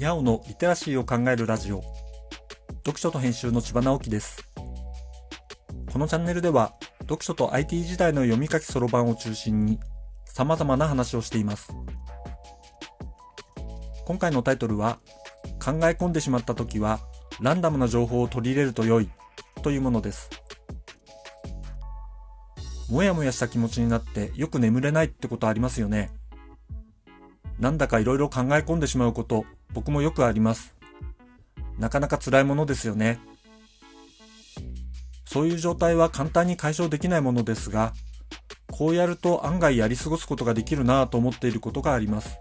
[0.00, 1.82] にゃおのリテラシーを考えるラジオ。
[2.86, 4.42] 読書と編集の千葉直樹です。
[5.92, 9.78] このチャンネルでは、読書と IT 時代の読み書きそろばんを中心に、
[10.24, 11.74] 様々な話をしています。
[14.06, 15.00] 今回のタイトルは、
[15.62, 17.00] 考え込んでしまった時は、
[17.38, 19.10] ランダムな情報を取り入れると良い、
[19.62, 20.30] というものです。
[22.88, 26.10] もやもやした気持ちになってよく眠れないってことありますよね。
[27.60, 30.74] なんだか色々考え込んでしまうこと、僕もよくあります。
[31.78, 33.20] なかなか辛いものですよね。
[35.26, 37.92] そういう状態は簡単に解消できないものですが、
[38.72, 42.38] こうやると案外やり過ごすことができるなぁと思っていることがあります。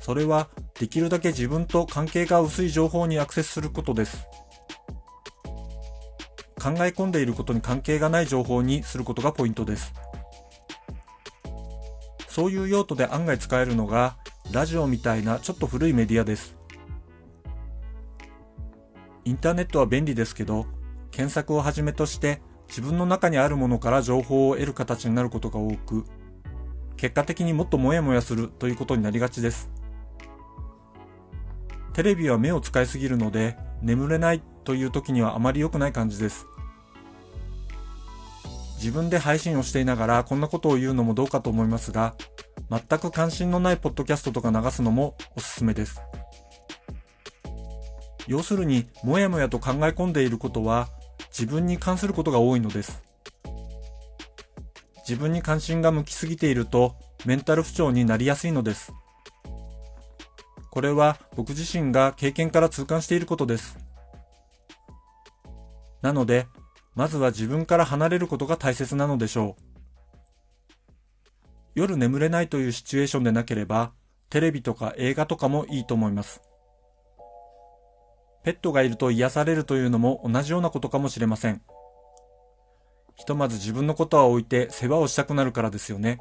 [0.00, 4.26] それは、できるだけ自分と関係が薄い情報にアクセスすることです。
[6.60, 9.94] 考え込んでいることに関係がない情報にすることがポイントです。
[12.38, 14.16] そういう用途で案外使えるのが、
[14.52, 16.56] ラジオみたいなちょっと古いメディアです。
[19.24, 20.66] インターネットは便利ですけど、
[21.10, 26.04] 検索をはじめとして自分の中にあるものから情報を得る形になることが多く、
[26.96, 29.68] 結果的にもっとモヤモヤするということになりがちです。
[31.92, 36.46] テレビは目を使いすぎるので、眠れないという時にはあまり良くない感じです。
[38.78, 42.14] 自分で配信をしていながらこんなことを言うのもどうかと思いますが、
[42.70, 46.00] 全く関心のないポッドキャストとか流すのもおすすめです。
[48.28, 50.88] 要するに、もやもやと考え込んでいることは、
[51.30, 53.02] 自分に関することが多いのです。
[55.08, 58.92] 自分に関心が向きすぎていると、メンタル不調になりやすいのです。
[60.70, 63.78] これは僕自身が経験から痛感していることです。
[66.02, 66.46] なので、
[66.98, 69.62] まずは自分から離れることが大切なのでしょう。
[71.76, 73.92] 夜眠れないというシチュエーションでなければ、
[74.30, 76.42] テレビとか映画とかもいいと思います。
[78.42, 81.62] ペットがいると癒されるというのも同じようなことかもしれません。
[83.14, 86.18] ひとまず自分のことは置いて世話をしたくなるからですよね。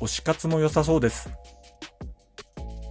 [0.00, 1.28] 推し活も良さそうです。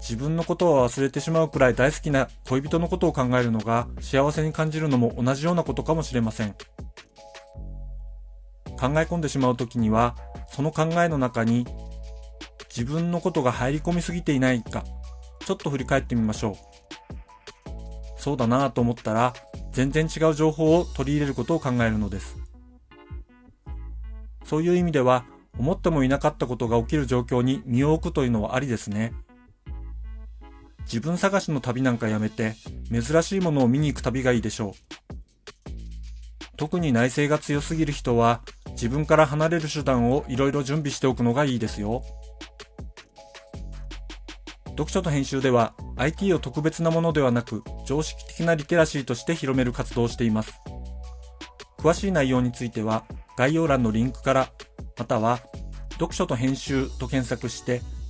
[0.07, 6.55] 自分のことを忘れてしまうくらい大好きな恋人のことを考えるのが幸せに感じるのも同じようなことかもしれません。
[8.79, 10.15] 考え込んでしまう時には、
[10.49, 11.67] その考えの中に
[12.69, 14.85] 自分のことが入り込みすぎていないか、
[15.45, 16.55] ちょっと振り返ってみましょう。
[18.17, 19.33] そうだなぁと思ったら、
[19.73, 22.37] 全然違う情報を取り入れることを考えるのです。
[24.45, 25.25] そういう意味では、
[25.59, 29.13] 思ってもいなかったことが起きる状況に身を置くというのはありですね。
[30.87, 32.55] 自分探しの旅なんかやめて、
[32.91, 34.73] 珍しいものを見に行く旅がいいでしょう。
[36.55, 42.03] 特に内省が強すぎる人は、自分から離れる手段をいろいろ準備しておくのがいいですよ。
[44.77, 50.61] 読書と編集では IT を特別なものではなく常識的なリテラシーとして広める活動をしています。
[51.79, 53.03] 詳しい内容については
[53.35, 54.49] 概要欄のリンクから
[54.95, 55.39] または
[55.93, 57.81] 読書と編集と検索して